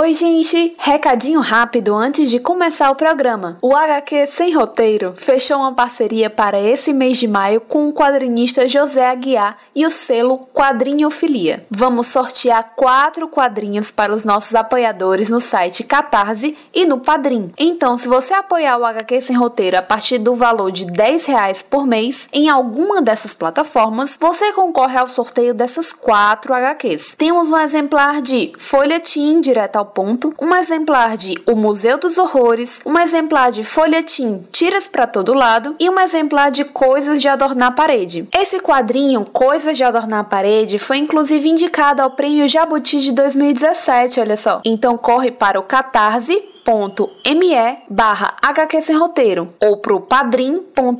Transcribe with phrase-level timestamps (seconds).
[0.00, 0.76] Oi, gente!
[0.78, 3.58] Recadinho rápido antes de começar o programa.
[3.60, 8.68] O HQ Sem Roteiro fechou uma parceria para esse mês de maio com o quadrinista
[8.68, 11.66] José Aguiar e o selo Quadrinhofilia.
[11.68, 17.50] Vamos sortear quatro quadrinhos para os nossos apoiadores no site Catarse e no Padrim.
[17.58, 21.60] Então, se você apoiar o HQ Sem Roteiro a partir do valor de 10 reais
[21.60, 27.16] por mês em alguma dessas plataformas, você concorre ao sorteio dessas quatro HQs.
[27.18, 32.80] Temos um exemplar de Folhetim direto ao ponto, um exemplar de O Museu dos Horrores,
[32.86, 37.68] um exemplar de folhetim Tiras para todo lado e um exemplar de Coisas de Adornar
[37.68, 38.28] a Parede.
[38.36, 44.20] Esse quadrinho, Coisas de Adornar a Parede, foi inclusive indicado ao Prêmio Jabuti de 2017,
[44.20, 44.60] olha só.
[44.64, 48.34] Então corre para o Catarse me barra
[48.98, 50.98] Roteiro ou pro padrim.com.br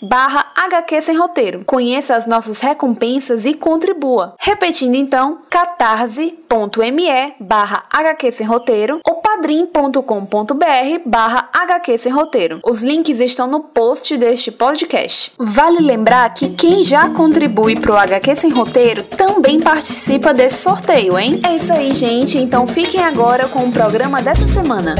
[0.00, 1.62] barra HQ Sem Roteiro.
[1.66, 4.34] Conheça as nossas recompensas e contribua.
[4.38, 12.60] Repetindo então, catarse.me barra HQ Sem Roteiro ou padrim.com.br barra HQ Sem Roteiro.
[12.64, 15.32] Os links estão no post deste podcast.
[15.38, 21.42] Vale lembrar que quem já contribui pro HQ Sem Roteiro também participa desse sorteio, hein?
[21.46, 22.38] É isso aí, gente.
[22.38, 24.94] Então fiquem agora com o programa dessa semana.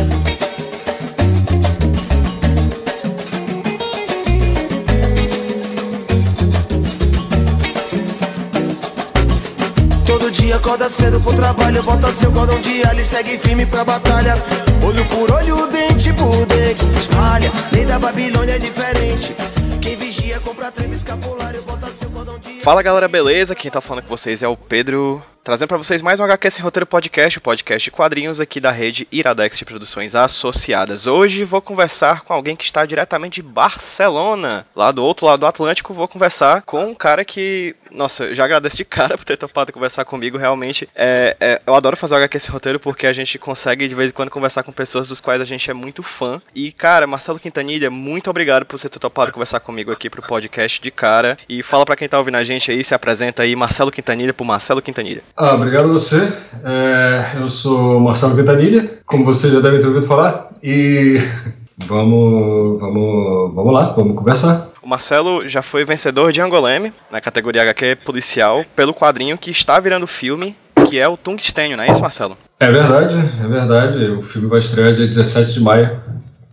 [10.55, 14.35] Acorda cedo pro trabalho, bota seu cordão de alho e segue firme pra batalha.
[14.83, 17.51] Olho por olho, dente por dente, espalha.
[17.73, 19.35] Lei da Babilônia é diferente.
[19.81, 23.55] Quem vigia compra treme escapulário, bota seu cordão de Fala galera, beleza?
[23.55, 26.65] Quem tá falando com vocês é o Pedro, trazendo pra vocês mais um HQ Sem
[26.65, 31.07] Roteiro Podcast, o podcast de quadrinhos aqui da rede Iradex de Produções Associadas.
[31.07, 35.47] Hoje vou conversar com alguém que está diretamente de Barcelona, lá do outro lado do
[35.47, 35.93] Atlântico.
[35.93, 40.07] Vou conversar com um cara que, nossa, já agradeço de cara por ter topado conversar
[40.07, 40.39] comigo.
[40.39, 43.95] Realmente, é, é, eu adoro fazer o HQ Sem Roteiro porque a gente consegue de
[43.95, 46.41] vez em quando conversar com pessoas dos quais a gente é muito fã.
[46.55, 50.81] E, cara, Marcelo Quintanilha, muito obrigado por você ter topado conversar comigo aqui pro podcast
[50.81, 51.37] de cara.
[51.47, 54.45] E fala pra quem tá ouvindo a gente aí, se apresenta aí, Marcelo Quintanilha por
[54.45, 55.23] Marcelo Quintanilha.
[55.37, 56.33] Ah, obrigado a você.
[56.65, 61.19] É, eu sou Marcelo Quintanilha, como vocês já devem ter ouvido falar, e
[61.87, 64.71] vamos, vamos, vamos lá, vamos conversar.
[64.83, 69.81] O Marcelo já foi vencedor de Angoleme, na categoria HQ policial, pelo quadrinho que está
[69.81, 70.55] virando filme,
[70.89, 72.37] que é o Tungstênio, não é isso, Marcelo?
[72.61, 74.05] É verdade, é verdade.
[74.11, 76.01] O filme vai estrear dia 17 de maio,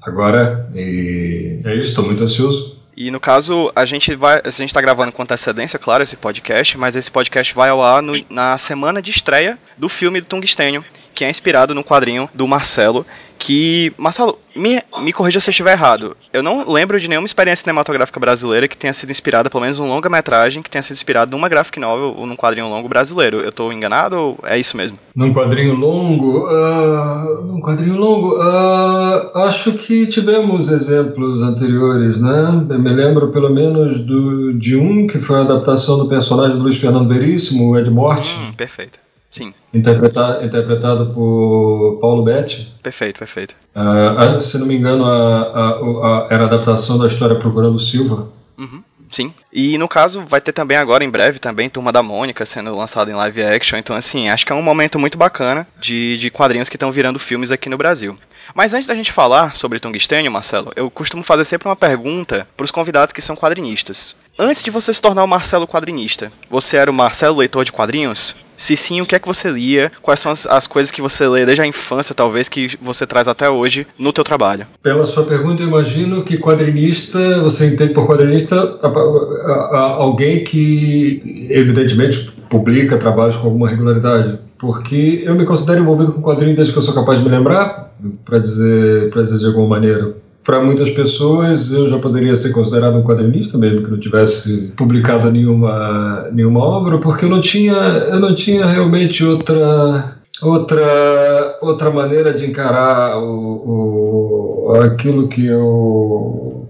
[0.01, 2.80] agora, e é isso, estou muito ansioso.
[3.03, 4.39] E no caso, a gente vai.
[4.45, 7.99] A gente tá gravando com antecedência, claro, esse podcast, mas esse podcast vai ao ar
[7.99, 12.47] no, na semana de estreia do filme do Tungstênio, que é inspirado no quadrinho do
[12.47, 13.05] Marcelo.
[13.37, 13.91] Que.
[13.97, 16.15] Marcelo, me, me corrija se eu estiver errado.
[16.31, 19.87] Eu não lembro de nenhuma experiência cinematográfica brasileira que tenha sido inspirada, pelo menos um
[19.87, 23.39] longa-metragem, que tenha sido inspirado numa graphic novel ou num quadrinho longo brasileiro.
[23.39, 24.97] Eu tô enganado ou é isso mesmo?
[25.15, 32.67] Num quadrinho longo, ah, num quadrinho longo, ah, acho que tivemos exemplos anteriores, né?
[32.69, 36.63] Eu me lembro pelo menos do, de um que foi a adaptação do personagem do
[36.63, 38.99] Luiz Fernando Veríssimo, o Ed Morte, Hum, perfeito.
[39.31, 42.73] Sim, interpretado, interpretado por Paulo Betti.
[42.83, 43.55] perfeito, perfeito.
[43.73, 48.27] Ah, se não me engano, a, a- a- era a adaptação da história Procurando Silva.
[48.57, 49.33] Uhum, sim.
[49.51, 53.09] E no caso, vai ter também agora, em breve, também Turma da Mônica sendo lançado
[53.09, 53.77] em live action.
[53.79, 57.17] Então, assim, acho que é um momento muito bacana de, de quadrinhos que estão virando
[57.17, 58.17] filmes aqui no Brasil.
[58.53, 62.63] Mas antes da gente falar sobre Tungstênio, Marcelo, eu costumo fazer sempre uma pergunta para
[62.65, 64.13] os convidados que são quadrinistas.
[64.43, 68.35] Antes de você se tornar o Marcelo quadrinista, você era o Marcelo leitor de quadrinhos?
[68.57, 69.91] Se sim, o que é que você lia?
[70.01, 73.27] Quais são as, as coisas que você lê desde a infância, talvez, que você traz
[73.27, 74.65] até hoje no teu trabalho?
[74.81, 80.43] Pela sua pergunta, eu imagino que quadrinista, você entende por quadrinista a- a- a- alguém
[80.43, 84.39] que, evidentemente, publica trabalhos com alguma regularidade.
[84.57, 87.91] Porque eu me considero envolvido com quadrinhos desde que eu sou capaz de me lembrar,
[88.25, 90.15] para dizer, dizer de alguma maneira.
[90.43, 95.29] Para muitas pessoas, eu já poderia ser considerado um quadrinista, mesmo que não tivesse publicado
[95.31, 102.33] nenhuma, nenhuma obra, porque eu não tinha, eu não tinha realmente outra outra outra maneira
[102.33, 106.65] de encarar o, o- aquilo que eu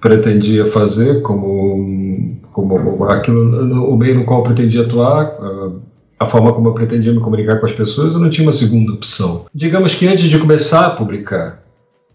[0.00, 5.32] pretendia fazer como como aquilo o meio no qual eu pretendia atuar
[6.18, 8.92] a forma como eu pretendia me comunicar com as pessoas eu não tinha uma segunda
[8.92, 9.46] opção.
[9.54, 11.62] Digamos que antes de começar a publicar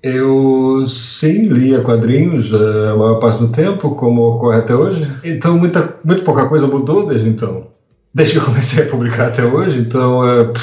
[0.01, 5.05] eu sim lia quadrinhos eh, a maior parte do tempo, como ocorre até hoje.
[5.23, 7.67] Então muita, muito pouca coisa mudou desde então.
[8.13, 10.53] Desde que eu comecei a publicar até hoje, então é,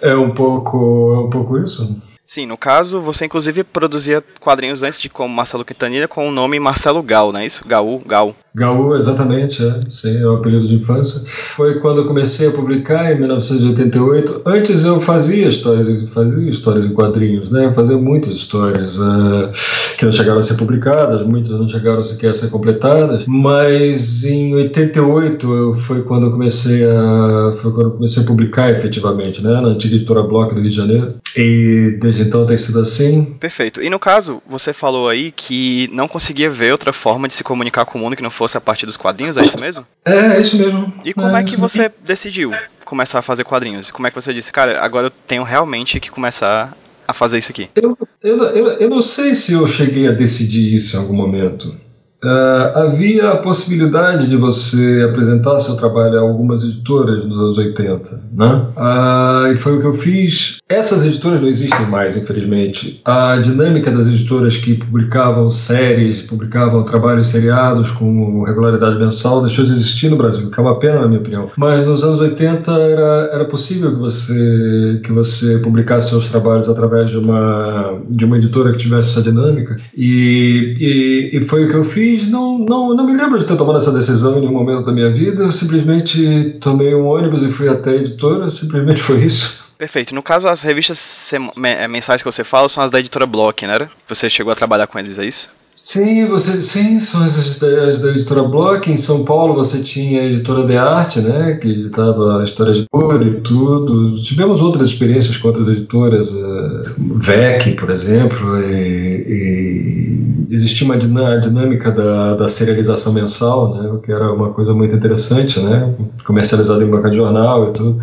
[0.00, 2.00] é um pouco é um pouco isso.
[2.26, 6.58] Sim, no caso, você inclusive produzia quadrinhos antes de como Marcelo Quintanilha com o nome
[6.58, 7.66] Marcelo Gal, não é isso?
[7.68, 8.34] Gaú, Gal.
[8.56, 9.80] Gaú, exatamente, é.
[9.86, 11.22] Sim, é o apelido de infância.
[11.26, 14.42] Foi quando eu comecei a publicar, em 1988.
[14.46, 17.66] Antes eu fazia histórias, fazia histórias em quadrinhos, né?
[17.66, 19.52] Eu fazia muitas histórias uh,
[19.98, 23.24] que não chegaram a ser publicadas, muitas não chegaram sequer a ser completadas.
[23.26, 29.60] Mas em 88 foi quando eu comecei a, foi quando comecei a publicar efetivamente, né?
[29.60, 31.16] Na antiga editora Block do Rio de Janeiro.
[31.36, 33.24] E desde então tem sido assim.
[33.38, 33.82] Perfeito.
[33.82, 37.84] E no caso, você falou aí que não conseguia ver outra forma de se comunicar
[37.84, 39.86] com o mundo que não fosse a partir dos quadrinhos, é isso mesmo?
[40.04, 40.92] É, é isso mesmo.
[41.04, 42.50] E como é, é que você decidiu
[42.84, 43.90] começar a fazer quadrinhos?
[43.90, 46.76] Como é que você disse, cara, agora eu tenho realmente que começar
[47.06, 47.68] a fazer isso aqui?
[47.74, 51.85] Eu, eu, eu, eu não sei se eu cheguei a decidir isso em algum momento.
[52.24, 58.22] Uh, havia a possibilidade de você apresentar seu trabalho a algumas editoras nos anos 80,
[58.32, 58.66] né?
[58.76, 60.58] Uh, e foi o que eu fiz.
[60.68, 63.00] Essas editoras não existem mais, infelizmente.
[63.04, 69.72] A dinâmica das editoras que publicavam séries, publicavam trabalhos seriados com regularidade mensal deixou de
[69.72, 71.50] existir no Brasil, que é uma pena, na minha opinião.
[71.56, 77.10] Mas nos anos 80 era, era possível que você, que você publicasse seus trabalhos através
[77.10, 79.76] de uma, de uma editora que tivesse essa dinâmica.
[79.94, 83.46] E, e, e foi o que eu fiz fiz, não, não, não me lembro de
[83.46, 85.44] ter tomado essa decisão em nenhum momento da minha vida.
[85.44, 89.66] Eu simplesmente tomei um ônibus e fui até a editora, simplesmente foi isso.
[89.76, 90.14] Perfeito.
[90.14, 93.88] No caso, as revistas eh, mensais que você fala são as da editora Block, né?
[94.08, 95.50] Você chegou a trabalhar com eles, é isso?
[95.78, 98.90] Sim, você, sim, são as da, da editora Block.
[98.90, 103.20] Em São Paulo você tinha a editora de arte, né, que editava histórias de cor
[103.20, 104.18] e tudo.
[104.22, 111.92] Tivemos outras experiências com outras editoras, uh, VEC, por exemplo, e, e existia uma dinâmica
[111.92, 115.94] da, da serialização mensal, né, que era uma coisa muito interessante, né,
[116.24, 118.00] comercializada em banca de jornal e tudo.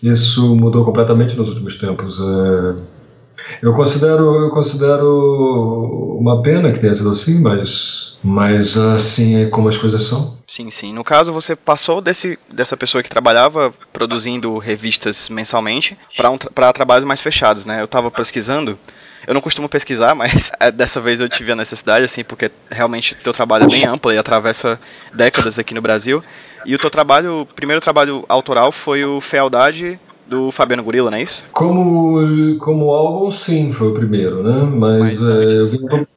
[0.00, 2.20] Isso mudou completamente nos últimos tempos.
[2.20, 2.76] Uh,
[3.62, 9.68] eu considero, eu considero uma pena que tenha sido assim, mas, mas assim é como
[9.68, 10.36] as coisas são.
[10.46, 10.92] Sim, sim.
[10.92, 17.04] No caso, você passou desse, dessa pessoa que trabalhava produzindo revistas mensalmente para um, trabalhos
[17.04, 17.80] mais fechados, né?
[17.80, 18.78] Eu estava pesquisando.
[19.26, 23.14] Eu não costumo pesquisar, mas é, dessa vez eu tive a necessidade, assim, porque realmente
[23.14, 24.80] o teu trabalho é bem amplo e atravessa
[25.12, 26.22] décadas aqui no Brasil.
[26.64, 29.98] E o teu trabalho, o primeiro trabalho autoral foi o Fealdade
[30.28, 31.44] do Fabiano Gorila, não é isso?
[31.52, 34.68] Como, como álbum, sim, foi o primeiro, né?
[34.72, 35.58] Mas, é,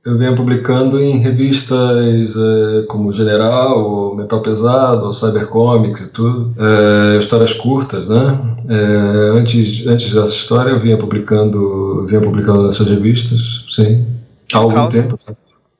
[0.06, 7.54] eu, venho publicando em revistas é, como General, Metal Pesado, Cybercomics e tudo, é, histórias
[7.54, 8.40] curtas, né?
[8.68, 14.08] É, antes, antes dessa história eu vinha publicando, vinha publicando nessas revistas, sim,
[14.54, 15.20] há algum causa, tempo.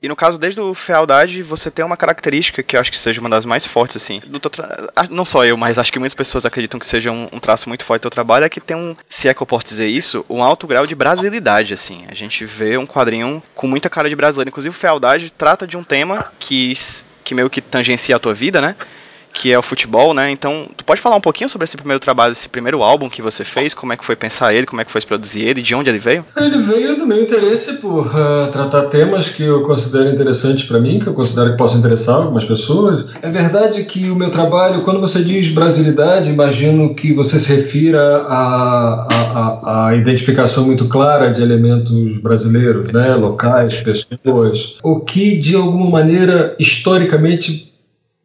[0.02, 3.20] E no caso, desde o Fealdade, você tem uma característica que eu acho que seja
[3.20, 4.22] uma das mais fortes, assim.
[5.10, 7.84] Não só eu, mas acho que muitas pessoas acreditam que seja um, um, traço muito
[7.84, 10.26] forte do teu trabalho, é que tem um, se é que eu posso dizer isso,
[10.30, 12.06] um alto grau de brasilidade, assim.
[12.08, 14.50] A gente vê um quadrinho com muita cara de brasileiro.
[14.50, 16.74] Inclusive, o Fealdade trata de um tema que,
[17.26, 18.78] que meio que tangencia a tua vida, né?
[19.34, 20.30] Que é o futebol, né?
[20.32, 23.44] Então, tu pode falar um pouquinho sobre esse primeiro trabalho, esse primeiro álbum que você
[23.44, 25.90] fez, como é que foi pensar ele, como é que foi produzir ele, de onde
[25.90, 26.26] ele veio?
[26.36, 31.00] Ele veio do meu interesse por uh, tratar temas que eu considero interessantes para mim,
[31.00, 33.06] que eu considero que possam interessar algumas pessoas.
[33.22, 38.26] É verdade que o meu trabalho, quando você diz brasilidade, imagino que você se refira
[38.28, 43.16] à identificação muito clara de elementos brasileiros, né?
[43.16, 47.69] locais, pessoas, o que de alguma maneira historicamente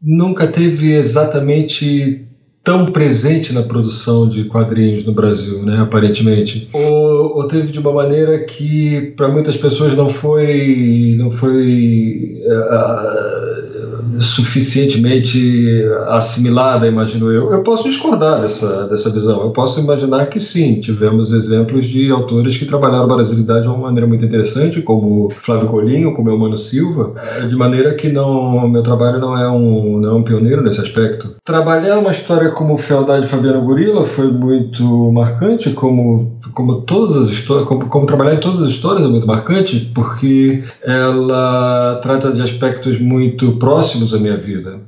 [0.04, 2.26] nunca teve exatamente
[2.62, 6.68] tão presente na produção de quadrinhos no Brasil, né, aparentemente.
[6.72, 13.73] Ou, ou teve de uma maneira que para muitas pessoas não foi não foi uh,
[14.20, 17.52] suficientemente assimilada, imagino eu.
[17.52, 19.42] Eu posso discordar dessa dessa visão.
[19.42, 23.78] Eu posso imaginar que sim, tivemos exemplos de autores que trabalharam a brasilidade de uma
[23.78, 27.14] maneira muito interessante, como Flávio Colinho, como Eumano Silva,
[27.48, 31.36] de maneira que não meu trabalho não é um não é um pioneiro nesse aspecto.
[31.44, 37.66] Trabalhar uma história como Fealdade Fabiano Gorila foi muito marcante, como, como todas as histórias,
[37.68, 43.00] como, como, trabalhar em todas as histórias é muito marcante, porque ela trata de aspectos
[43.00, 44.80] muito próximos da minha vida,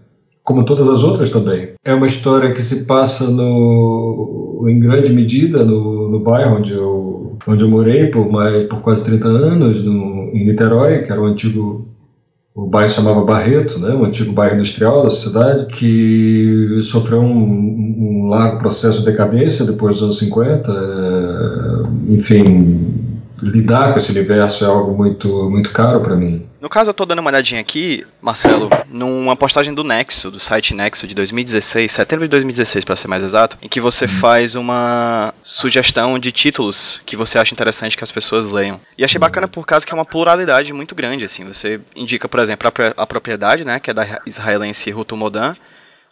[0.43, 1.71] como todas as outras também.
[1.85, 7.37] É uma história que se passa no, em grande medida no, no bairro onde eu,
[7.47, 11.27] onde eu morei por, mais, por quase 30 anos, no, em Niterói, que era o
[11.27, 11.87] antigo
[12.57, 18.29] o bairro chamava Barreto, né, um antigo bairro industrial da cidade, que sofreu um, um
[18.29, 20.73] largo processo de decadência depois dos anos 50.
[20.73, 22.95] É, enfim,
[23.43, 26.47] lidar com esse universo é algo muito, muito caro para mim.
[26.67, 30.75] No caso, eu tô dando uma olhadinha aqui, Marcelo, numa postagem do Nexo, do site
[30.75, 35.33] Nexo de 2016, setembro de 2016 para ser mais exato, em que você faz uma
[35.45, 38.81] sugestão de títulos que você acha interessante que as pessoas leiam.
[38.99, 41.45] E achei bacana por causa que é uma pluralidade muito grande, assim.
[41.45, 45.55] Você indica, por exemplo, a, a propriedade, né, que é da israelense Ruto Modan,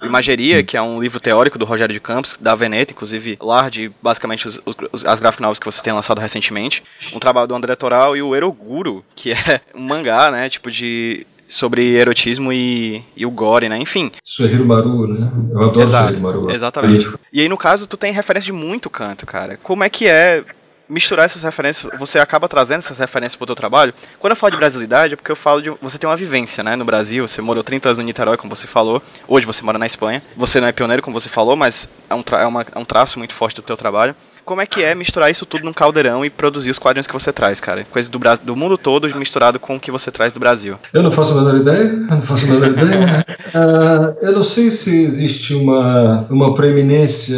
[0.03, 4.49] Imageria, que é um livro teórico do Rogério de Campos, da Veneta, inclusive large basicamente
[4.49, 6.83] os, os, as graphic novels que você tem lançado recentemente.
[7.13, 11.27] Um trabalho do André Toral e o Eroguro, que é um mangá, né, tipo de
[11.47, 13.79] sobre erotismo e, e o gore, né?
[13.79, 14.11] Enfim.
[14.25, 15.31] Suehiro Maru, né?
[15.53, 16.51] Eu adoro Exato, Maru.
[16.51, 17.07] Exatamente.
[17.33, 19.59] E aí, no caso, tu tem referência de muito canto, cara.
[19.63, 20.43] Como é que é
[20.88, 23.95] misturar essas referências, você acaba trazendo essas referências pro teu trabalho.
[24.19, 26.76] Quando eu falo de brasilidade, é porque eu falo de você tem uma vivência, né,
[26.76, 29.87] no Brasil, você morou 30 anos no Niterói, como você falou, hoje você mora na
[29.87, 32.85] Espanha, você não é pioneiro, como você falou, mas é um, é, uma, é um
[32.85, 34.14] traço muito forte do teu trabalho.
[34.45, 37.33] Como é que é misturar isso tudo num caldeirão e produzir os quadrinhos que você
[37.33, 37.85] traz, cara?
[37.85, 40.77] Coisa do, do mundo todo misturado com o que você traz do Brasil.
[40.93, 43.25] Eu não faço a menor ideia, eu não faço a menor ideia.
[43.55, 47.37] uh, eu não sei se existe uma, uma preeminência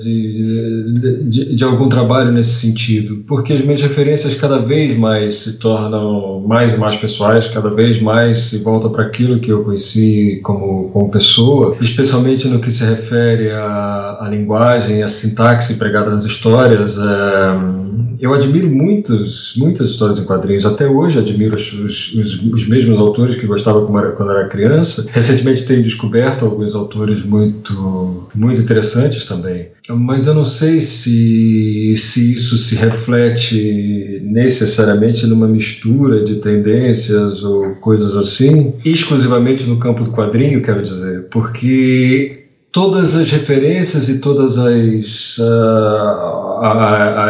[0.00, 5.58] de, de, de, algum trabalho nesse sentido, porque as minhas referências cada vez mais se
[5.58, 10.40] tornam mais e mais pessoais, cada vez mais se volta para aquilo que eu conheci
[10.44, 16.24] como, como pessoa, especialmente no que se refere à, à linguagem, à sintaxe empregada nas
[16.24, 16.98] histórias histórias.
[16.98, 17.84] É,
[18.20, 20.66] eu admiro muitos, muitas histórias em quadrinhos.
[20.66, 25.06] Até hoje admiro os, os, os mesmos autores que gostava quando era criança.
[25.10, 29.68] Recentemente tenho descoberto alguns autores muito, muito interessantes também.
[29.88, 37.74] Mas eu não sei se, se isso se reflete necessariamente numa mistura de tendências ou
[37.76, 42.43] coisas assim, exclusivamente no campo do quadrinho, quero dizer, porque
[42.74, 46.58] todas as referências e todas as, uh,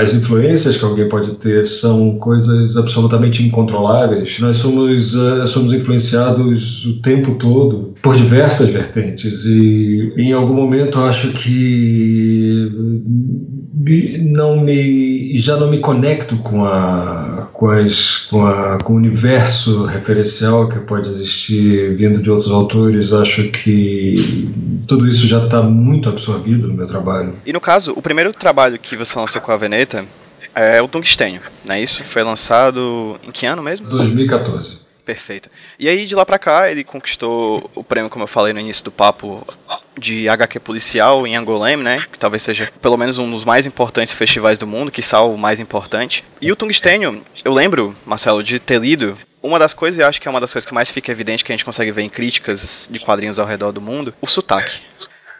[0.00, 4.40] as influências que alguém pode ter são coisas absolutamente incontroláveis.
[4.40, 10.98] Nós somos, uh, somos influenciados o tempo todo por diversas vertentes e em algum momento
[11.00, 12.72] acho que
[14.18, 19.84] não me já não me conecto com a com, as, com, a, com o universo
[19.84, 24.48] referencial que pode existir vindo de outros autores acho que
[24.88, 28.78] tudo isso já está muito absorvido no meu trabalho e no caso o primeiro trabalho
[28.78, 30.06] que você lançou com a Veneta
[30.54, 32.04] é o Tungstênio, não é isso?
[32.04, 33.88] Foi lançado em que ano mesmo?
[33.88, 34.78] 2014.
[35.04, 35.50] Perfeito.
[35.78, 38.84] E aí de lá pra cá ele conquistou o prêmio, como eu falei no início
[38.84, 39.44] do papo,
[39.98, 42.04] de HQ policial em Angolem, né?
[42.10, 45.60] Que talvez seja pelo menos um dos mais importantes festivais do mundo, que o mais
[45.60, 46.24] importante.
[46.40, 50.26] E o Tungstênio, eu lembro, Marcelo, de ter lido uma das coisas, e acho que
[50.26, 52.88] é uma das coisas que mais fica evidente que a gente consegue ver em críticas
[52.90, 54.80] de quadrinhos ao redor do mundo, o sotaque.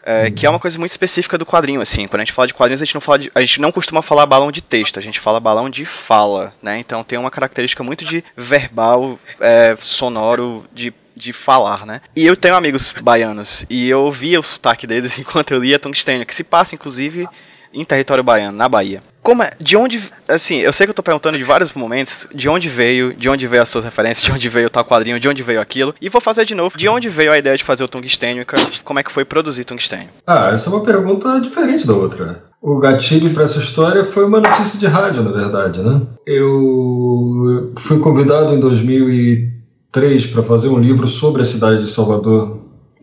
[0.07, 2.07] É, que é uma coisa muito específica do quadrinho, assim.
[2.07, 4.03] Quando a gente fala de quadrinhos, a gente não fala de, a gente não costuma
[4.03, 6.77] falar balão de texto, a gente fala balão de fala, né?
[6.77, 12.01] Então tem uma característica muito de verbal, é, sonoro, de de falar, né?
[12.15, 16.25] E eu tenho amigos baianos e eu ouvia o sotaque deles enquanto eu lia Tungstênio,
[16.25, 17.27] que se passa inclusive
[17.75, 19.01] em território baiano, na Bahia.
[19.21, 22.47] Como é, de onde, assim, eu sei que eu tô perguntando de vários momentos, de
[22.47, 25.43] onde veio, de onde veio as suas referências, de onde veio tal quadrinho, de onde
[25.43, 27.87] veio aquilo, e vou fazer de novo, de onde veio a ideia de fazer o
[27.87, 28.45] tungstênio,
[28.83, 30.09] como é que foi produzir tungstênio?
[30.25, 32.43] Ah, essa é uma pergunta diferente da outra.
[32.61, 36.01] O gatilho para essa história foi uma notícia de rádio, na verdade, né?
[36.25, 38.59] Eu fui convidado em
[39.95, 42.59] 2003 para fazer um livro sobre a cidade de Salvador,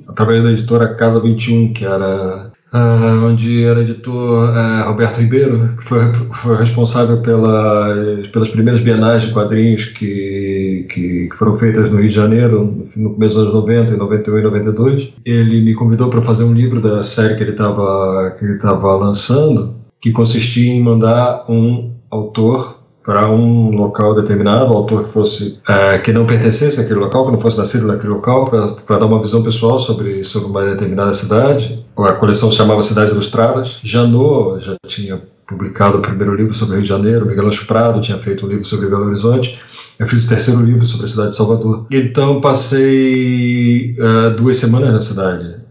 [0.06, 5.84] através da editora Casa 21, que era Uh, onde era editor uh, Roberto Ribeiro, que
[5.84, 7.94] foi, foi responsável pela,
[8.32, 13.12] pelas primeiras bienais de quadrinhos que, que, que, foram feitas no Rio de Janeiro no
[13.12, 15.12] começo dos anos 90, em 91 e 92.
[15.22, 20.72] Ele me convidou para fazer um livro da série que ele estava lançando, que consistia
[20.72, 26.80] em mandar um autor para um local determinado, autor que fosse é, que não pertencesse
[26.80, 30.48] àquele local, que não fosse nascido naquele local, para dar uma visão pessoal sobre, sobre
[30.48, 31.84] uma determinada cidade.
[31.96, 33.80] A coleção se chamava Cidades Ilustradas.
[33.82, 38.18] Janot já tinha publicado o primeiro livro sobre Rio de Janeiro, Miguel Ancho Prado tinha
[38.18, 39.60] feito um livro sobre Belo Horizonte,
[39.98, 41.86] eu fiz o terceiro livro sobre a cidade de Salvador.
[41.90, 45.61] Então passei uh, duas semanas na cidade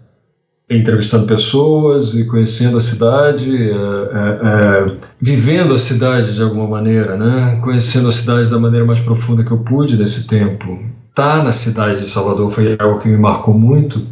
[0.72, 7.18] entrevistando pessoas e conhecendo a cidade, é, é, é, vivendo a cidade de alguma maneira,
[7.18, 7.60] né?
[7.62, 10.80] conhecendo a cidade da maneira mais profunda que eu pude nesse tempo.
[11.10, 14.08] Estar tá na cidade de Salvador foi algo que me marcou muito,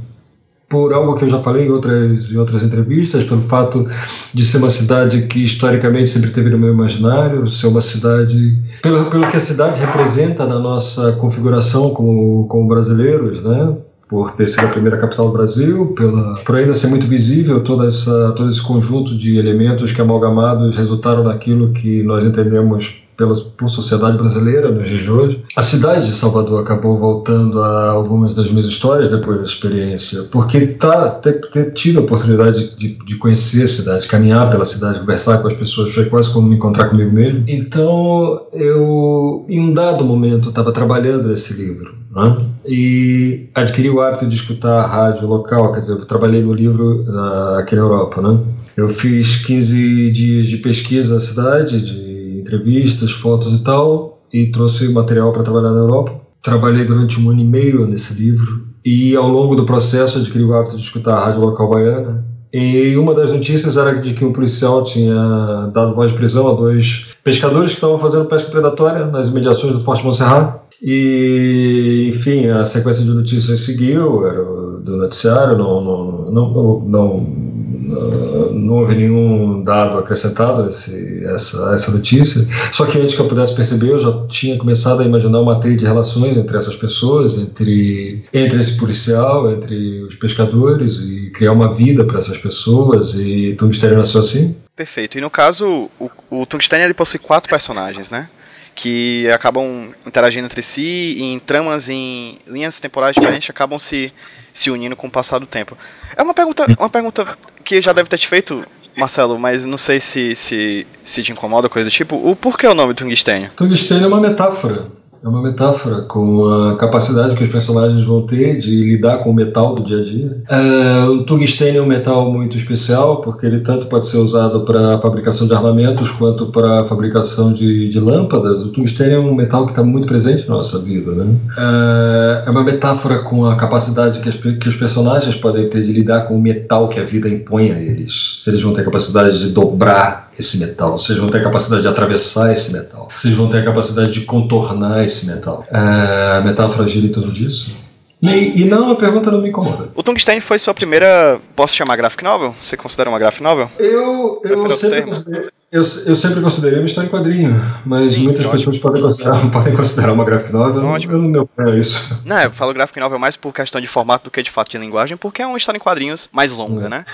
[0.67, 3.87] por algo que eu já falei em outras, em outras entrevistas, pelo fato
[4.33, 8.61] de ser uma cidade que historicamente sempre teve no meu imaginário, ser uma cidade.
[8.83, 13.77] pelo, pelo que a cidade representa na nossa configuração como, como brasileiros, né?
[14.09, 17.85] Por ter sido a primeira capital do Brasil, pela, por ainda ser muito visível toda
[17.85, 23.69] essa, todo esse conjunto de elementos que amalgamados resultaram naquilo que nós entendemos pela, por
[23.69, 25.43] sociedade brasileira nos dias de hoje.
[25.53, 30.65] A cidade de Salvador acabou voltando a algumas das minhas histórias depois dessa experiência, porque
[30.67, 35.39] tá, ter, ter tido a oportunidade de, de, conhecer a cidade, caminhar pela cidade, conversar
[35.39, 37.43] com as pessoas, foi quase como me encontrar comigo mesmo.
[37.45, 42.37] Então, eu, em um dado momento, estava trabalhando nesse livro né?
[42.65, 47.03] e adquiri o hábito de escutar a rádio local, quer dizer, eu trabalhei no livro
[47.03, 48.39] uh, aqui na Europa, né?
[48.77, 52.08] Eu fiz 15 dias de pesquisa na cidade, de
[52.49, 56.19] entrevistas, fotos e tal, e trouxe material para trabalhar na Europa.
[56.43, 60.53] Trabalhei durante um ano e meio nesse livro e ao longo do processo adquiri o
[60.53, 62.25] hábito de escutar a rádio local baiana.
[62.51, 66.53] E uma das notícias era de que um policial tinha dado voz de prisão a
[66.55, 70.59] dois pescadores que estavam fazendo pesca predatória nas imediações do Forte Montserrat.
[70.81, 77.48] E, enfim, a sequência de notícias seguiu, era do noticiário, não, não, não, não
[77.89, 82.47] não houve nenhum dado acrescentado a essa, essa notícia.
[82.71, 85.75] Só que antes que eu pudesse perceber, eu já tinha começado a imaginar uma teia
[85.75, 91.73] de relações entre essas pessoas, entre, entre esse policial, entre os pescadores, e criar uma
[91.73, 93.15] vida para essas pessoas.
[93.15, 94.61] E Tungstênio nasceu assim.
[94.75, 95.17] Perfeito.
[95.17, 98.29] E no caso, o, o Tungstênio ele possui quatro personagens, né?
[98.75, 104.13] que acabam interagindo entre si e em tramas em linhas temporais diferentes acabam se,
[104.59, 105.77] se unindo com o passar do tempo.
[106.15, 107.25] É uma pergunta, uma pergunta
[107.63, 108.63] que já deve ter te feito,
[108.95, 112.15] Marcelo, mas não sei se, se, se te incomoda, coisa do tipo.
[112.15, 113.51] O porquê o nome Tungstênio?
[113.55, 114.87] Tungstênio é uma metáfora
[115.21, 119.33] é uma metáfora com a capacidade que os personagens vão ter de lidar com o
[119.33, 120.43] metal do dia a dia.
[120.49, 124.99] É, o tungstênio é um metal muito especial porque ele tanto pode ser usado para
[124.99, 128.63] fabricação de armamentos quanto para fabricação de, de, lâmpadas.
[128.63, 131.11] O tungstênio é um metal que está muito presente na nossa vida.
[131.11, 131.35] Né?
[131.57, 135.91] É, é uma metáfora com a capacidade que, as, que os personagens podem ter de
[135.91, 138.39] lidar com o metal que a vida impõe a eles.
[138.41, 141.87] Se eles vão ter capacidade de dobrar esse metal, vocês vão ter a capacidade de
[141.87, 145.65] atravessar esse metal, vocês vão ter a capacidade de contornar esse metal.
[145.69, 147.75] É, a metáfora gira em torno disso.
[148.21, 149.89] E, e, não, a pergunta não me incomoda.
[149.95, 152.53] O Tungsten foi sua primeira, posso chamar graphic novel?
[152.61, 153.71] Você considera uma graphic novel?
[153.79, 158.45] Eu, eu, sempre, considerei, eu, eu sempre considerei uma história em quadrinho, mas Sim, muitas
[158.45, 160.85] pessoas podem considerar, podem considerar uma graphic novel.
[160.85, 161.13] Ótimo.
[161.13, 162.19] Eu não meu é isso.
[162.25, 164.77] Não, eu falo graphic novel mais por questão de formato do que de fato de
[164.77, 166.89] linguagem, porque é uma história em quadrinhos mais longa, é.
[166.89, 167.05] né?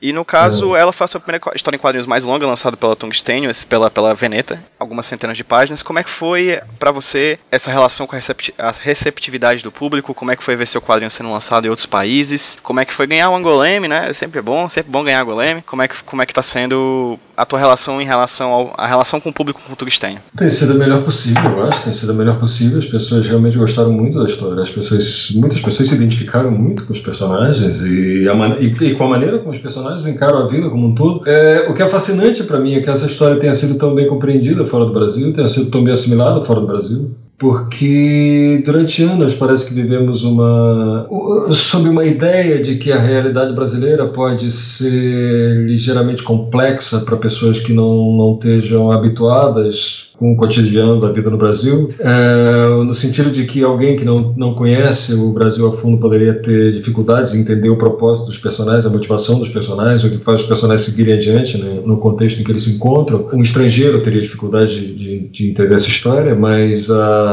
[0.00, 0.80] E no caso, é.
[0.80, 4.14] ela foi a sua primeira história em quadrinhos mais longa, lançada pela Tungstênio, pela, pela
[4.14, 5.82] Veneta, algumas centenas de páginas.
[5.82, 10.14] Como é que foi para você essa relação com a, recepti a, receptividade do público?
[10.14, 12.58] Como é que foi ver seu quadrinho sendo lançado em outros países?
[12.62, 14.12] Como é que foi ganhar o Angoleme, né?
[14.12, 15.62] Sempre é bom, sempre bom ganhar o Angoleme.
[15.62, 18.86] Como é que, como é que tá sendo a tua relação em relação ao, a
[18.86, 20.20] relação com o público com o Tungstênio?
[20.36, 21.82] Tem sido a melhor possível, eu acho.
[21.82, 22.78] Tem sido a melhor possível.
[22.78, 24.62] As pessoas realmente gostaram muito da história.
[24.62, 29.04] As pessoas, muitas pessoas se identificaram muito com os personagens e, a, e, e com
[29.04, 31.28] a maneira como os personagens encaram a vida como um todo.
[31.28, 34.08] É, o que é fascinante para mim é que essa história tenha sido tão bem
[34.08, 39.32] compreendida fora do Brasil, tenha sido tão bem assimilada fora do Brasil porque durante anos
[39.32, 41.06] parece que vivemos uma
[41.52, 47.72] sob uma ideia de que a realidade brasileira pode ser ligeiramente complexa para pessoas que
[47.72, 53.44] não, não estejam habituadas com o cotidiano da vida no Brasil, é, no sentido de
[53.44, 57.70] que alguém que não, não conhece o Brasil a fundo poderia ter dificuldades em entender
[57.70, 61.56] o propósito dos personagens, a motivação dos personagens, o que faz os personagens seguirem adiante
[61.56, 63.28] né, no contexto em que eles se encontram.
[63.32, 67.27] Um estrangeiro teria dificuldade de, de, de entender essa história, mas a,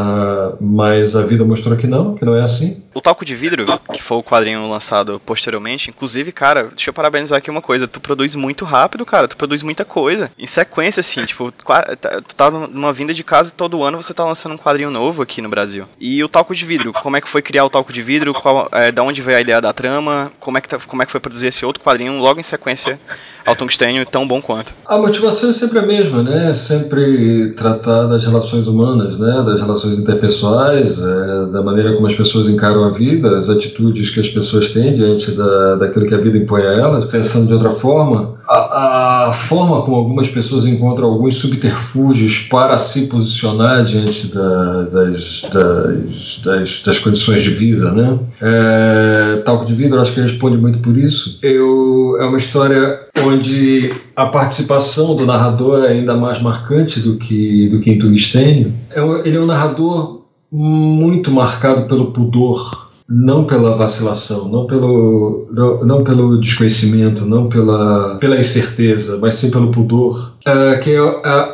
[0.60, 2.85] mas a vida mostrou que não, que não é assim.
[2.96, 7.38] O Talco de Vidro, que foi o quadrinho lançado posteriormente, inclusive, cara, deixa eu parabenizar
[7.38, 10.32] aqui uma coisa, tu produz muito rápido, cara, tu produz muita coisa.
[10.40, 14.14] Em sequência, assim, tipo, tá, tu tá numa vinda de casa e todo ano você
[14.14, 15.84] tá lançando um quadrinho novo aqui no Brasil.
[16.00, 18.34] E o Talco de Vidro, como é que foi criar o Talco de Vidro?
[18.34, 20.32] Qual, é, da onde veio a ideia da trama?
[20.40, 22.98] Como é, que tá, como é que foi produzir esse outro quadrinho logo em sequência
[23.46, 24.74] ao Tungstênio, tão bom quanto?
[24.86, 26.50] A motivação é sempre a mesma, né?
[26.50, 29.44] É sempre tratar das relações humanas, né?
[29.46, 34.20] Das relações interpessoais, é, da maneira como as pessoas encaram a vida, as atitudes que
[34.20, 37.72] as pessoas têm diante da, daquilo que a vida impõe a elas, pensando de outra
[37.72, 44.84] forma, a, a, forma como algumas pessoas encontram alguns subterfúgios para se posicionar diante da,
[44.84, 48.20] das, das, das, das, condições de vida, né?
[48.42, 51.40] É, Talco de Vida, eu acho que responde muito por isso.
[51.42, 57.68] Eu, é uma história onde a participação do narrador é ainda mais marcante do que,
[57.70, 58.74] do que em Turistênio.
[58.92, 60.15] É, ele é um narrador
[60.56, 68.18] muito marcado pelo pudor, não pela vacilação, não pelo, não, não pelo desconhecimento, não pela,
[68.18, 71.00] pela incerteza, mas sim pelo pudor É, que é,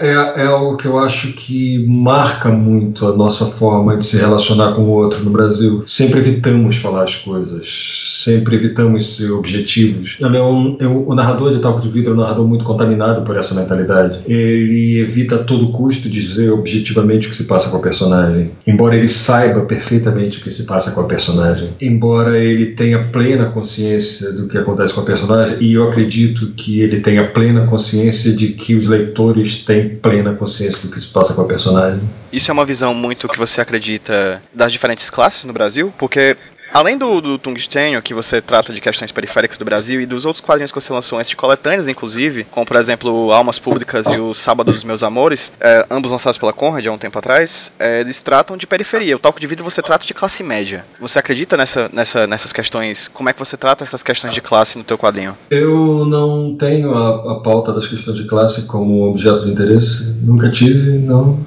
[0.01, 4.73] é, é, algo que eu acho que marca muito a nossa forma de se relacionar
[4.73, 5.83] com o outro no Brasil.
[5.87, 10.17] Sempre evitamos falar as coisas, sempre evitamos ser objetivos.
[10.19, 13.21] Ele é um, um, o narrador de Talco de Vidro é um narrador muito contaminado
[13.21, 14.19] por essa mentalidade.
[14.25, 18.97] Ele evita a todo custo dizer objetivamente o que se passa com a personagem, embora
[18.97, 24.33] ele saiba perfeitamente o que se passa com a personagem, embora ele tenha plena consciência
[24.33, 28.49] do que acontece com a personagem, e eu acredito que ele tenha plena consciência de
[28.49, 32.01] que os leitores têm plena consciência do que se passa com a personagem.
[32.31, 35.93] Isso é uma visão muito que você acredita das diferentes classes no Brasil?
[35.97, 36.35] Porque
[36.73, 40.41] Além do, do Tungstênio, que você trata de questões periféricas do Brasil, e dos outros
[40.43, 44.33] quadrinhos que você lançou antes de coletâneas, inclusive, como por exemplo Almas Públicas e o
[44.33, 48.23] Sábado dos Meus Amores, é, ambos lançados pela Conrad há um tempo atrás, é, eles
[48.23, 49.15] tratam de periferia.
[49.15, 50.85] O Talco de Vidro você trata de classe média.
[50.99, 53.07] Você acredita nessa, nessa, nessas questões?
[53.07, 55.33] Como é que você trata essas questões de classe no teu quadrinho?
[55.49, 60.15] Eu não tenho a, a pauta das questões de classe como objeto de interesse.
[60.21, 61.39] Nunca tive, não.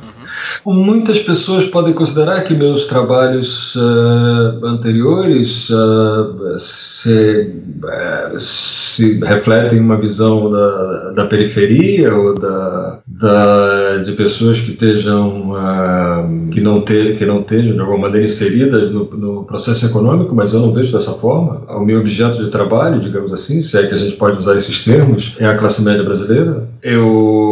[0.66, 7.52] Muitas pessoas podem considerar que meus trabalhos uh, anteriores uh, se,
[7.82, 15.54] uh, se, refletem uma visão da, da periferia ou da, da, de pessoas que estejam
[16.50, 20.52] que não ter, que não estejam de alguma maneira inseridas no, no, processo econômico, mas
[20.52, 21.62] eu não vejo dessa forma.
[21.68, 24.84] O meu objeto de trabalho, digamos assim, se é que a gente pode usar esses
[24.84, 26.68] termos, é a classe média brasileira.
[26.82, 27.43] Eu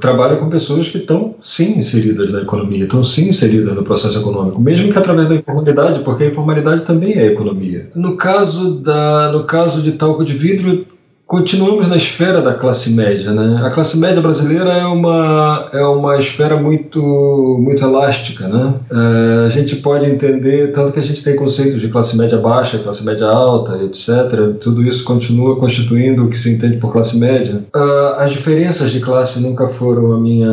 [0.00, 4.60] trabalho com pessoas que estão sim inseridas na economia, estão sim inseridas no processo econômico,
[4.60, 7.90] mesmo que através da informalidade, porque a informalidade também é economia.
[7.94, 10.86] No caso, da, no caso de talco de vidro,
[11.28, 13.60] continuamos na esfera da classe média, né?
[13.62, 16.98] A classe média brasileira é uma é uma esfera muito
[17.60, 18.74] muito elástica, né?
[18.90, 22.78] É, a gente pode entender tanto que a gente tem conceitos de classe média baixa,
[22.78, 24.56] classe média alta, etc.
[24.58, 27.62] Tudo isso continua constituindo o que se entende por classe média.
[27.76, 30.50] Uh, as diferenças de classe nunca foram a minha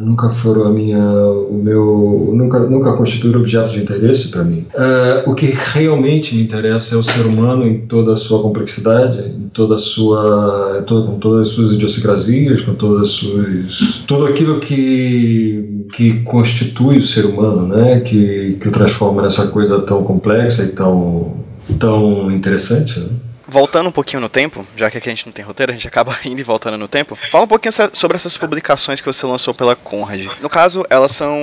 [0.00, 4.66] nunca foram a minha o meu nunca nunca constituíram objeto de interesse para mim.
[4.74, 9.20] Uh, o que realmente me interessa é o ser humano em toda a sua complexidade,
[9.20, 14.26] em toda a sua sua, com todas as suas idiosincrasias, com todas as suas, tudo
[14.26, 18.00] aquilo que, que constitui o ser humano, né?
[18.00, 21.36] que, que o transforma nessa coisa tão complexa e tão,
[21.78, 22.98] tão interessante.
[23.00, 23.08] Né?
[23.50, 25.88] voltando um pouquinho no tempo, já que aqui a gente não tem roteiro, a gente
[25.88, 27.18] acaba indo e voltando no tempo.
[27.32, 30.24] Fala um pouquinho sobre essas publicações que você lançou pela Conrad.
[30.40, 31.36] No caso, elas são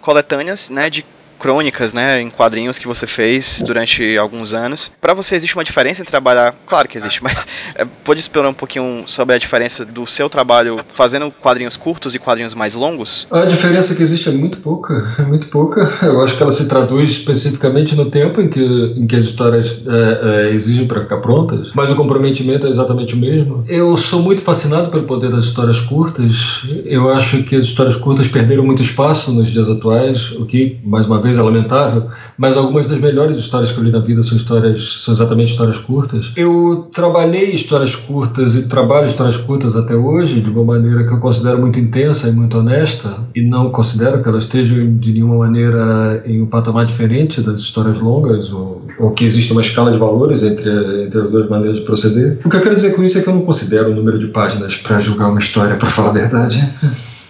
[0.00, 1.04] coletâneas, né, de
[1.38, 4.90] crônicas, né, em quadrinhos que você fez durante alguns anos.
[5.00, 6.54] Para você existe uma diferença em trabalhar?
[6.66, 10.78] Claro que existe, mas é, pode explorar um pouquinho sobre a diferença do seu trabalho
[10.94, 13.26] fazendo quadrinhos curtos e quadrinhos mais longos?
[13.30, 15.90] A diferença que existe é muito pouca, é muito pouca.
[16.02, 19.84] Eu acho que ela se traduz especificamente no tempo em que, em que as histórias
[19.86, 23.64] é, é, exigem para ficar prontas, mas o comprometimento é exatamente o mesmo.
[23.66, 26.62] Eu sou muito fascinado pelo poder das histórias curtas.
[26.84, 31.06] Eu acho que as histórias curtas perderam muito espaço nos dias atuais, o que, mais
[31.06, 34.36] uma vez, é lamentável, mas algumas das melhores histórias que eu li na vida são
[34.36, 36.32] histórias, são exatamente histórias curtas.
[36.36, 41.18] Eu trabalhei histórias curtas e trabalho histórias curtas até hoje de uma maneira que eu
[41.18, 46.22] considero muito intensa e muito honesta e não considero que elas estejam de nenhuma maneira
[46.24, 50.42] em um patamar diferente das histórias longas ou, ou que exista uma escala de valores
[50.42, 52.38] entre, entre as duas maneiras de proceder.
[52.44, 54.28] O que eu quero dizer com isso é que eu não considero o número de
[54.28, 56.62] páginas para julgar uma história, para falar a verdade.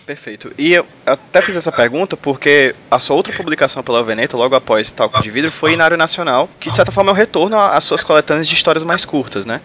[0.08, 0.50] Perfeito.
[0.56, 4.90] E eu até fiz essa pergunta porque a sua outra publicação pela Veneta, logo após
[4.90, 8.02] Talco de Vidro, foi Inário Nacional, que de certa forma é um retorno às suas
[8.02, 9.60] coletâneas de histórias mais curtas, né?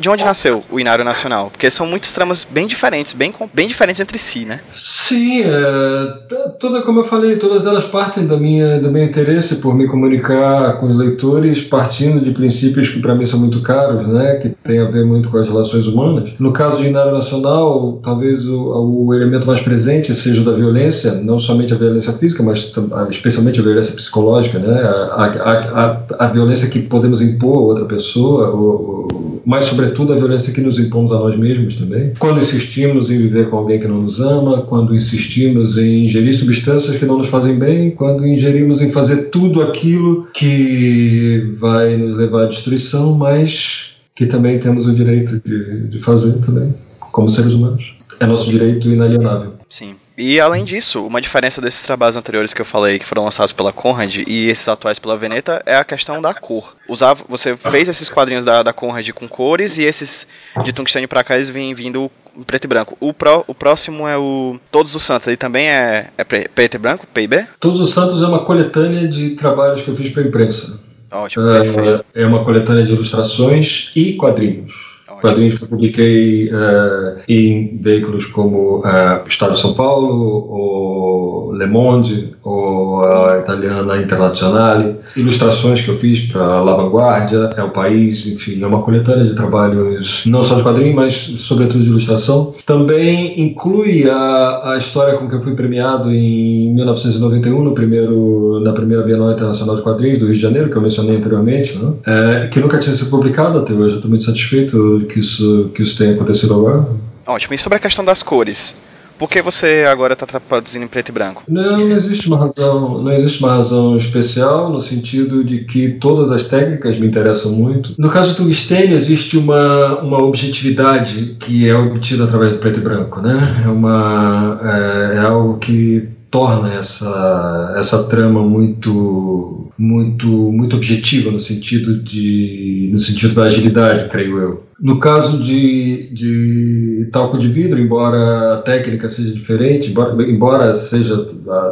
[0.00, 1.48] De onde nasceu o Inário Nacional?
[1.48, 4.58] Porque são muitas tramas bem diferentes, bem, bem diferentes entre si, né?
[4.72, 9.76] Sim, é, toda, como eu falei, todas elas partem da minha, do meu interesse por
[9.76, 14.40] me comunicar com os leitores, partindo de princípios que para mim são muito caros, né?
[14.42, 16.32] Que tem a ver muito com as relações humanas.
[16.40, 21.12] No caso de Inário Nacional, talvez o, o elemento mais presente presente seja da violência,
[21.12, 22.72] não somente a violência física, mas
[23.10, 24.80] especialmente a violência psicológica, né?
[24.82, 30.16] a, a, a, a violência que podemos impor a outra pessoa, ou, mas sobretudo a
[30.16, 32.14] violência que nos impomos a nós mesmos também.
[32.18, 36.96] Quando insistimos em viver com alguém que não nos ama, quando insistimos em ingerir substâncias
[36.96, 42.44] que não nos fazem bem, quando ingerimos em fazer tudo aquilo que vai nos levar
[42.44, 46.72] à destruição, mas que também temos o direito de, de fazer também,
[47.12, 47.94] como seres humanos.
[48.20, 49.53] É nosso direito inalienável.
[49.68, 49.96] Sim.
[50.16, 53.72] E além disso, uma diferença desses trabalhos anteriores que eu falei, que foram lançados pela
[53.72, 56.76] Conrad, e esses atuais pela Veneta, é a questão da cor.
[56.88, 60.26] Usava, você fez esses quadrinhos da, da Conrad com cores, e esses
[60.62, 62.96] de Tungstênio pra cá, eles vêm vindo em preto e branco.
[63.00, 66.78] O, pro, o próximo é o Todos os Santos, ele também é, é preto e
[66.78, 67.46] branco, PIB?
[67.58, 70.80] Todos os Santos é uma coletânea de trabalhos que eu fiz para imprensa.
[71.10, 74.93] Ótimo, é, é uma coletânea de ilustrações e quadrinhos.
[75.20, 81.66] Quadrinhos que eu publiquei uh, em veículos como uh, Estado de São Paulo, ou Le
[81.66, 84.96] Monde, ou a italiana Internazionale.
[85.16, 89.34] Ilustrações que eu fiz para La Vanguardia, É o País, enfim, é uma coletânea de
[89.34, 92.54] trabalhos não só de quadrinhos, mas sobretudo de ilustração.
[92.66, 98.72] Também inclui a, a história com que eu fui premiado em 1991, no primeiro, na
[98.72, 101.92] primeira Bienal Internacional de Quadrinhos do Rio de Janeiro, que eu mencionei anteriormente, né?
[102.06, 103.96] é, que nunca tinha sido publicado até hoje.
[103.96, 106.86] Estou muito satisfeito que isso, que isso tenha acontecido agora.
[107.26, 107.54] Ótimo.
[107.54, 108.93] E sobre a questão das cores?
[109.18, 111.42] Por que você agora está produzindo em preto e branco?
[111.48, 116.32] Não, não existe uma razão, não existe uma razão especial no sentido de que todas
[116.32, 117.94] as técnicas me interessam muito.
[117.98, 122.82] No caso do tungstênio existe uma, uma objetividade que é obtida através do preto e
[122.82, 123.38] branco, né?
[123.64, 131.38] É uma é, é algo que torna essa, essa trama muito muito muito objetiva no
[131.38, 134.64] sentido de no sentido da agilidade, creio eu.
[134.80, 139.94] No caso de, de talco de vidro, embora a técnica seja diferente,
[140.26, 141.26] embora, seja,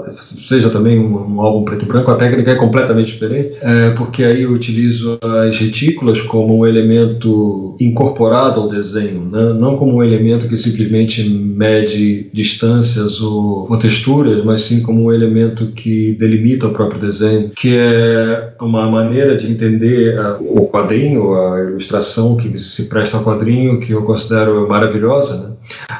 [0.07, 4.23] seja também um, um, álbum preto e branco, a técnica é completamente diferente, é, porque
[4.23, 9.53] aí eu utilizo as retículas como um elemento incorporado ao desenho, né?
[9.53, 15.13] não como um elemento que simplesmente mede distâncias ou, ou texturas, mas sim como um
[15.13, 21.35] elemento que delimita o próprio desenho, que é uma maneira de entender a, o quadrinho,
[21.35, 25.49] a ilustração que se presta ao quadrinho que eu considero maravilhosa.
[25.49, 25.55] Né?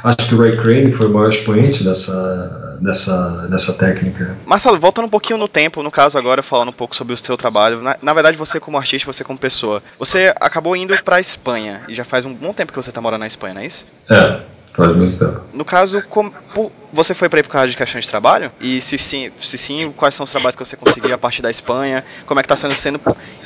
[0.05, 4.37] Acho que o Ray Crane foi o maior expoente dessa, dessa, dessa técnica.
[4.45, 7.37] Marcelo, voltando um pouquinho no tempo, no caso agora falando um pouco sobre o seu
[7.37, 11.21] trabalho, na, na verdade você como artista, você como pessoa, você acabou indo para a
[11.21, 13.67] Espanha e já faz um bom tempo que você está morando na Espanha, não é
[13.67, 13.87] isso?
[14.11, 14.43] É,
[15.53, 16.33] No caso, como,
[16.93, 18.51] você foi para aí por causa de questão de trabalho?
[18.61, 21.51] E se sim, se sim, quais são os trabalhos que você conseguiu a partir da
[21.51, 22.05] Espanha?
[22.27, 23.01] Como é que está sendo sendo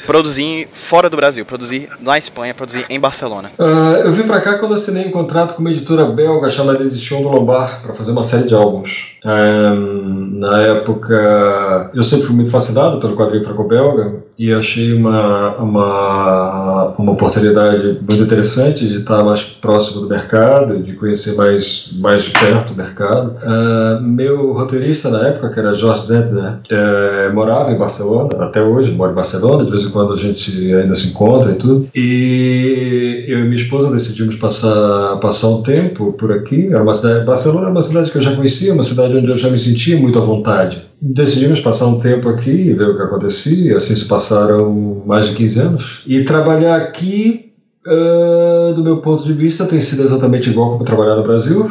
[0.07, 3.51] produzir fora do Brasil, produzir na Espanha, produzir em Barcelona?
[3.59, 7.23] Uh, eu vim para cá quando assinei um contrato com uma editora belga chamada Edition
[7.23, 9.17] do Lombard para fazer uma série de álbuns.
[9.25, 16.95] Um, na época, eu sempre fui muito fascinado pelo quadrinho franco-belga e achei uma, uma,
[16.99, 22.75] uma oportunidade muito interessante de estar mais próximo do mercado, de conhecer mais, mais perto
[22.75, 23.37] o mercado.
[23.43, 28.93] Uh, meu roteirista na época, que era Jorge Zedner, uh, morava em Barcelona, até hoje
[28.93, 31.89] mora em Barcelona, de vez em quando a gente ainda se encontra e tudo.
[31.95, 36.67] E eu e minha esposa decidimos passar, passar um tempo por aqui.
[36.67, 39.37] Era uma cidade, Barcelona era uma cidade que eu já conhecia, uma cidade onde eu
[39.37, 40.86] já me sentia muito à vontade.
[41.01, 45.35] Decidimos passar um tempo aqui e ver o que acontecia, assim se passaram mais de
[45.35, 46.03] 15 anos.
[46.07, 47.53] E trabalhar aqui,
[47.87, 51.71] uh, do meu ponto de vista, tem sido exatamente igual como trabalhar no Brasil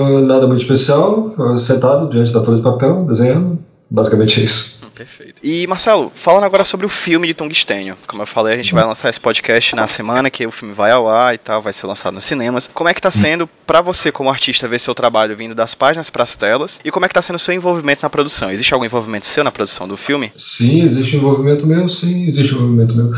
[0.00, 3.58] nada muito especial, sentado diante da folha de papel, desenhando.
[3.90, 4.73] Basicamente é isso.
[4.94, 5.34] Perfeito.
[5.42, 7.96] E Marcelo, falando agora sobre o filme de Tungstênio.
[8.06, 10.90] Como eu falei, a gente vai lançar esse podcast na semana que o filme vai
[10.90, 12.70] ao ar e tal, vai ser lançado nos cinemas.
[12.72, 16.10] Como é que tá sendo para você como artista ver seu trabalho vindo das páginas
[16.10, 16.80] para as telas?
[16.84, 18.50] E como é que tá sendo o seu envolvimento na produção?
[18.50, 20.30] Existe algum envolvimento seu na produção do filme?
[20.36, 23.12] Sim, existe envolvimento meu, sim, existe envolvimento meu.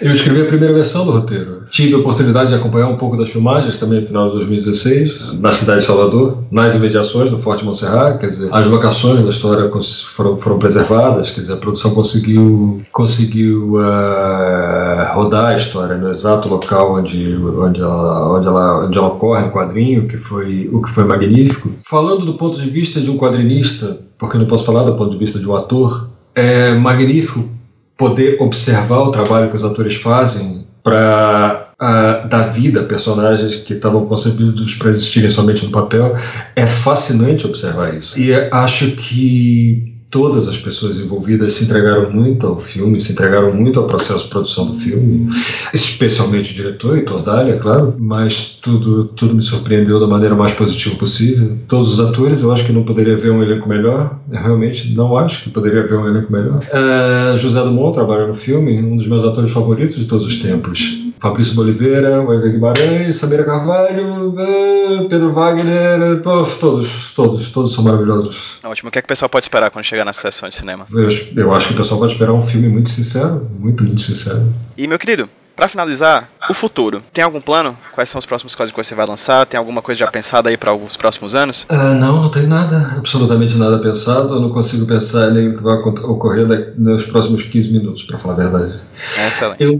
[0.00, 1.64] Eu escrevi a primeira versão do roteiro.
[1.70, 5.52] Tive a oportunidade de acompanhar um pouco das filmagens também no final de 2016, na
[5.52, 9.70] cidade de Salvador, nas imediações do Forte Montserrat, quer dizer, as locações da história
[10.14, 16.48] foram, foram preservadas quer dizer, a produção conseguiu, conseguiu uh, rodar a história no exato
[16.48, 20.90] local onde, onde, ela, onde, ela, onde ela ocorre, o quadrinho, que foi, o que
[20.90, 21.70] foi magnífico.
[21.88, 25.10] Falando do ponto de vista de um quadrinista, porque eu não posso falar do ponto
[25.10, 27.48] de vista de um ator, é magnífico
[27.96, 33.74] poder observar o trabalho que os atores fazem para uh, dar vida a personagens que
[33.74, 36.16] estavam concebidos para existirem somente no papel.
[36.56, 38.18] É fascinante observar isso.
[38.18, 43.80] E acho que todas as pessoas envolvidas se entregaram muito ao filme, se entregaram muito
[43.80, 45.26] ao processo de produção do filme,
[45.72, 50.94] especialmente o diretor, Heitor Dália, claro, mas tudo, tudo me surpreendeu da maneira mais positiva
[50.96, 51.56] possível.
[51.66, 55.16] Todos os atores, eu acho que não poderia haver um elenco melhor, eu realmente não
[55.16, 56.58] acho que poderia haver um elenco melhor.
[56.58, 61.01] Uh, José Dumont trabalha no filme, um dos meus atores favoritos de todos os tempos.
[61.20, 68.58] Fabrício Boliveira, Wesley Guimarães, Samira Carvalho, eh, Pedro Wagner, todos, todos, todos são maravilhosos.
[68.62, 68.88] Ótimo.
[68.88, 70.86] O que, é que o pessoal pode esperar quando chegar na sessão de cinema?
[70.92, 74.52] Eu, eu acho que o pessoal pode esperar um filme muito sincero, muito, muito sincero.
[74.76, 77.02] E, meu querido, para finalizar, o futuro.
[77.12, 77.76] Tem algum plano?
[77.92, 79.46] Quais são os próximos códigos que você vai lançar?
[79.46, 81.66] Tem alguma coisa já pensada aí para os próximos anos?
[81.70, 84.34] Uh, não, não tem nada, absolutamente nada pensado.
[84.34, 88.34] Eu não consigo pensar nem o que vai ocorrer nos próximos 15 minutos, para falar
[88.34, 88.80] a verdade.
[89.16, 89.62] É excelente.
[89.62, 89.78] Eu,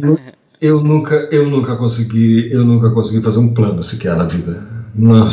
[0.63, 4.67] eu nunca, eu nunca consegui, eu nunca consegui fazer um plano sequer na vida.
[4.95, 5.29] Não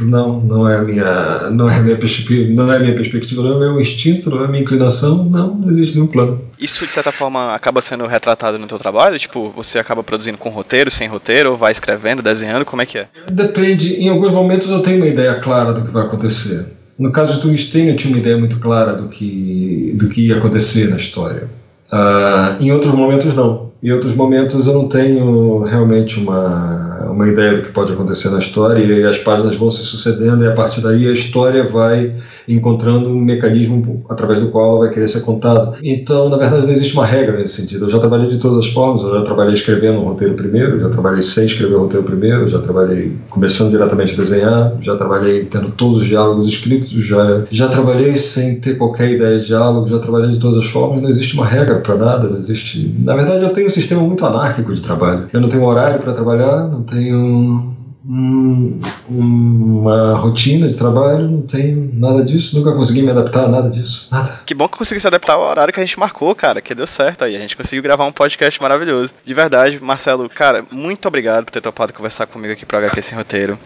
[0.00, 3.52] não, não é a minha, não é a minha perspectiva, não é minha perspectiva, não
[3.52, 6.40] é o meu instinto, não é a minha inclinação, não, não existe nenhum plano.
[6.58, 9.18] Isso de certa forma acaba sendo retratado no teu trabalho?
[9.18, 12.98] Tipo, você acaba produzindo com roteiro, sem roteiro, ou vai escrevendo, desenhando, como é que
[12.98, 13.08] é?
[13.30, 16.72] Depende, em alguns momentos eu tenho uma ideia clara do que vai acontecer.
[16.98, 20.38] No caso de Tungsten, eu tinha uma ideia muito clara do que, do que ia
[20.38, 21.48] acontecer na história.
[21.92, 23.63] Uh, em outros momentos, não.
[23.84, 28.38] Em outros momentos, eu não tenho realmente uma uma ideia do que pode acontecer na
[28.38, 32.14] história e as páginas vão se sucedendo e a partir daí a história vai
[32.46, 35.76] encontrando um mecanismo através do qual ela vai querer ser contada.
[35.82, 37.86] Então, na verdade, não existe uma regra nesse sentido.
[37.86, 40.90] Eu já trabalhei de todas as formas, eu já trabalhei escrevendo um roteiro primeiro, já
[40.90, 45.70] trabalhei sem escrever o roteiro primeiro, já trabalhei começando diretamente a desenhar, já trabalhei tendo
[45.70, 50.32] todos os diálogos escritos, já, já trabalhei sem ter qualquer ideia de diálogo, já trabalhei
[50.32, 52.94] de todas as formas, não existe uma regra para nada, não existe...
[52.98, 55.26] Na verdade, eu tenho um sistema muito anárquico de trabalho.
[55.32, 57.74] Eu não tenho horário para trabalhar, não tenho
[58.06, 63.70] um, uma rotina de trabalho, não tenho nada disso, nunca consegui me adaptar a nada
[63.70, 64.40] disso, nada.
[64.44, 66.86] Que bom que conseguiu se adaptar ao horário que a gente marcou, cara, que deu
[66.86, 69.14] certo aí, a gente conseguiu gravar um podcast maravilhoso.
[69.24, 73.16] De verdade, Marcelo, cara, muito obrigado por ter topado conversar comigo aqui pro HQ Sem
[73.16, 73.58] Roteiro.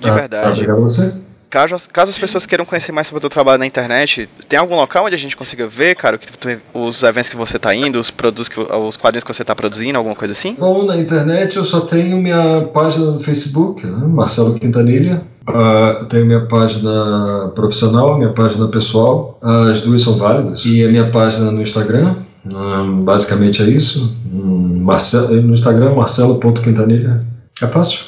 [0.00, 0.52] De ah, verdade.
[0.52, 1.28] Obrigado a você.
[1.50, 4.76] Caso, caso as pessoas queiram conhecer mais sobre o teu trabalho na internet, tem algum
[4.76, 6.28] local onde a gente consiga ver, cara, que
[6.74, 9.96] os eventos que você está indo, os produtos, que, os quadrinhos que você está produzindo,
[9.96, 10.54] alguma coisa assim?
[10.58, 15.22] Bom, na internet eu só tenho minha página no Facebook, né, Marcelo Quintanilha.
[15.48, 20.62] Uh, tenho minha página profissional, minha página pessoal, as duas são válidas.
[20.66, 24.14] E a minha página no Instagram, uh, basicamente é isso.
[24.30, 27.24] Um, Marcelo, no Instagram, marcelo.quintanilha.
[27.62, 28.00] É fácil.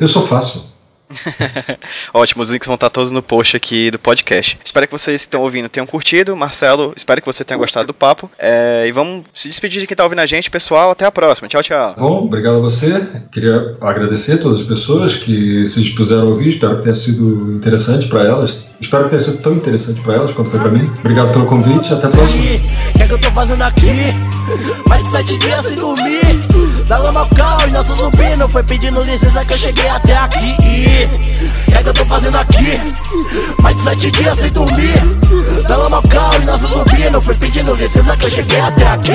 [0.00, 0.62] Eu sou fácil.
[2.12, 4.58] Ótimo, os links vão estar todos no post aqui do podcast.
[4.64, 6.36] Espero que vocês que estão ouvindo tenham curtido.
[6.36, 8.30] Marcelo, espero que você tenha gostado do papo.
[8.38, 10.90] É, e vamos se despedir de quem está ouvindo a gente, pessoal.
[10.90, 11.48] Até a próxima.
[11.48, 11.94] Tchau, tchau.
[11.96, 13.06] Bom, obrigado a você.
[13.32, 16.48] Queria agradecer a todas as pessoas que se dispuseram a ouvir.
[16.48, 18.66] Espero que tenha sido interessante para elas.
[18.80, 20.90] Espero que tenha sido tão interessante para elas quanto foi para mim.
[21.00, 21.92] Obrigado pelo convite.
[21.92, 22.87] Até a próxima.
[23.08, 23.88] Que eu tô fazendo aqui?
[24.86, 26.20] Mais de sete dias sem dormir.
[26.86, 30.14] Da lama ao cal e nosso zumbi não foi pedindo licença que eu cheguei até
[30.14, 30.52] aqui.
[30.52, 32.76] O que é que eu tô fazendo aqui?
[33.62, 35.00] Mais de sete dias sem dormir.
[35.66, 38.86] Da lama ao cal e nosso zumbi não foi pedindo licença que eu cheguei até
[38.86, 39.12] aqui.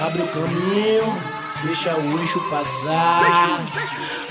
[0.00, 1.18] Abre o caminho,
[1.64, 3.64] deixa o eixo passar.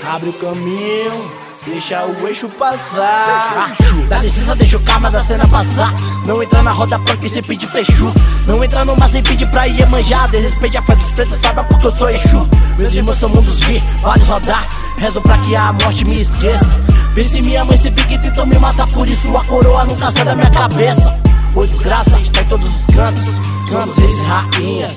[0.02, 1.45] Abre o caminho.
[1.66, 3.76] Deixa o eixo passar.
[4.08, 5.92] Dá licença, deixa o karma da cena passar.
[6.24, 8.06] Não entra na roda punk sem pedir prechu.
[8.46, 10.30] Não entra no mar sem pedir pra ir manjar.
[10.30, 12.48] Desrespeite a fé dos pretos, saiba porque eu sou Exu.
[12.78, 14.62] Meus irmãos são mundos vi, vários rodar.
[14.98, 16.66] Rezo pra que a morte me esqueça.
[17.14, 20.10] Vê se minha mãe se pique e tentou me matar, por isso a coroa nunca
[20.12, 21.18] sai da minha cabeça.
[21.56, 23.24] Ô desgraça, está em todos os cantos,
[23.70, 24.94] cantos, reis e rainhas.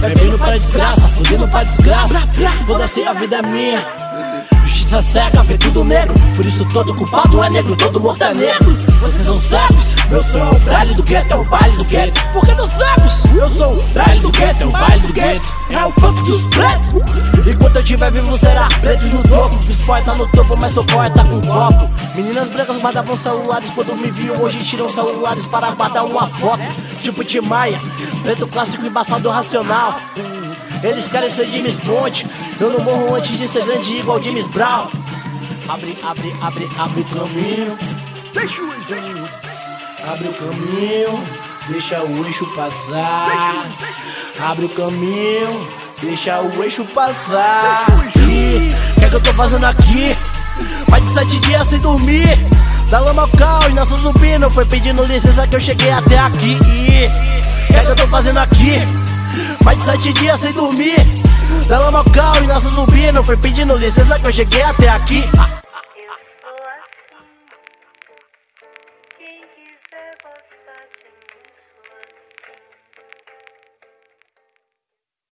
[0.00, 2.28] Bebendo pra desgraça, fudendo pra desgraça.
[2.66, 3.99] Foda-se, a vida é minha
[4.90, 6.14] justiça cega, vê tudo negro.
[6.34, 10.42] Por isso todo culpado é negro, todo morto é negro Vocês são cegos, eu sou
[10.42, 12.20] o baile do gueto, é o baile do gueto.
[12.32, 13.24] Por que não sabes?
[13.34, 15.60] Eu sou o baile do gueto, é o baile do gueto.
[15.70, 17.46] É o funk dos pretos.
[17.46, 19.58] Enquanto eu estiver vivo será pretos no topo.
[19.64, 21.88] Fiz poeta no topo, mas sou poeta com copo.
[22.16, 23.70] Meninas brancas guardavam celulares.
[23.70, 26.62] Quando me viam Hoje tiram celulares para guardar uma foto.
[27.02, 27.80] Tipo Timaya,
[28.24, 30.00] preto clássico embaçado racional
[30.82, 32.26] eles querem ser James Bond.
[32.58, 34.88] Eu não morro antes de ser grande igual James Brown.
[35.68, 37.78] Abre, abre, abre, abre o caminho.
[38.34, 38.70] Deixa o
[40.02, 41.24] Abre o caminho,
[41.68, 43.66] deixa o eixo passar.
[44.40, 45.68] Abre o caminho,
[46.00, 47.86] deixa o eixo passar.
[48.16, 50.16] E o que é que eu tô fazendo aqui?
[50.88, 52.38] Mais de sete dias sem dormir.
[52.90, 56.18] Da lama ao cal e nosso zumbi não foi pedindo licença que eu cheguei até
[56.18, 56.52] aqui.
[56.52, 59.09] E o que é que eu tô fazendo aqui?
[59.64, 60.96] Mais de sete dias sem dormir.
[61.68, 65.24] Da lama ao e nosso zumbi Não foi pedindo licença que eu cheguei até aqui